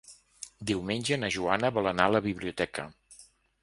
[0.71, 2.93] Diumenge na Joana vol anar a la biblioteca.